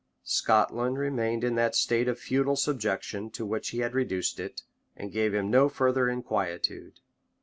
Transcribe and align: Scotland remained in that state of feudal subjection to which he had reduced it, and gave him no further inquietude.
Scotland 0.25 0.97
remained 0.97 1.43
in 1.43 1.53
that 1.53 1.75
state 1.75 2.07
of 2.07 2.17
feudal 2.17 2.55
subjection 2.55 3.29
to 3.29 3.45
which 3.45 3.69
he 3.69 3.81
had 3.85 3.93
reduced 3.93 4.39
it, 4.39 4.63
and 4.97 5.11
gave 5.13 5.31
him 5.31 5.51
no 5.51 5.69
further 5.69 6.09
inquietude. 6.09 6.99